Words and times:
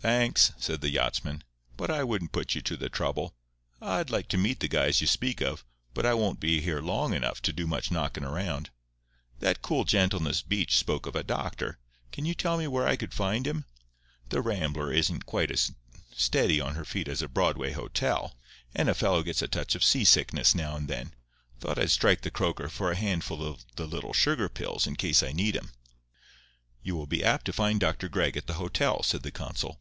"Thanks," 0.00 0.52
said 0.58 0.80
the 0.80 0.90
yachtsman, 0.90 1.42
"but 1.76 1.90
I 1.90 2.04
wouldn't 2.04 2.30
put 2.30 2.54
you 2.54 2.60
to 2.62 2.76
the 2.76 2.88
trouble. 2.88 3.34
I'd 3.82 4.10
like 4.10 4.28
to 4.28 4.38
meet 4.38 4.60
the 4.60 4.68
guys 4.68 5.00
you 5.00 5.08
speak 5.08 5.40
of, 5.40 5.64
but 5.92 6.06
I 6.06 6.14
won't 6.14 6.38
be 6.38 6.60
here 6.60 6.80
long 6.80 7.12
enough 7.12 7.42
to 7.42 7.52
do 7.52 7.66
much 7.66 7.90
knocking 7.90 8.22
around. 8.22 8.70
That 9.40 9.60
cool 9.60 9.82
gent 9.82 10.14
on 10.14 10.22
the 10.22 10.40
beach 10.46 10.76
spoke 10.78 11.06
of 11.06 11.16
a 11.16 11.24
doctor; 11.24 11.80
can 12.12 12.24
you 12.24 12.32
tell 12.34 12.56
me 12.56 12.68
where 12.68 12.86
I 12.86 12.94
could 12.94 13.12
find 13.12 13.44
him? 13.44 13.64
The 14.28 14.40
Rambler 14.40 14.92
ain't 14.94 15.26
quite 15.26 15.50
as 15.50 15.72
steady 16.14 16.60
on 16.60 16.76
her 16.76 16.84
feet 16.84 17.08
as 17.08 17.20
a 17.20 17.26
Broadway 17.28 17.72
hotel; 17.72 18.36
and 18.76 18.88
a 18.88 18.94
fellow 18.94 19.24
gets 19.24 19.42
a 19.42 19.48
touch 19.48 19.74
of 19.74 19.82
seasickness 19.82 20.54
now 20.54 20.76
and 20.76 20.86
then. 20.86 21.12
Thought 21.58 21.76
I'd 21.78 21.90
strike 21.90 22.20
the 22.20 22.30
croaker 22.30 22.68
for 22.68 22.92
a 22.92 22.96
handful 22.96 23.42
of 23.44 23.64
the 23.74 23.84
little 23.86 24.12
sugar 24.12 24.48
pills, 24.48 24.86
in 24.86 24.94
case 24.94 25.24
I 25.24 25.32
need 25.32 25.56
'em." 25.56 25.72
"You 26.84 26.94
will 26.94 27.08
be 27.08 27.24
apt 27.24 27.46
to 27.46 27.52
find 27.52 27.80
Dr. 27.80 28.08
Gregg 28.08 28.36
at 28.36 28.46
the 28.46 28.54
hotel," 28.62 29.02
said 29.02 29.24
the 29.24 29.32
consul. 29.32 29.76